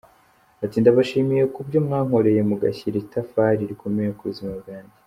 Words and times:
Ati 0.63 0.75
“Ndabashimiye 0.79 1.43
ku 1.53 1.59
byo 1.67 1.79
mwankoreye 1.85 2.41
mugashyira 2.49 2.95
itafari 3.03 3.61
rikomeye 3.69 4.11
ku 4.17 4.23
buzima 4.29 4.53
bwanjye. 4.61 4.95